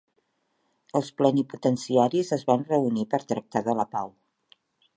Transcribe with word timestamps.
Els 0.99 1.11
plenipotenciaris 1.19 2.33
es 2.37 2.45
van 2.53 2.65
reunir 2.73 3.05
per 3.13 3.23
tractar 3.33 3.63
de 3.69 3.77
la 3.83 3.87
pau. 3.93 4.11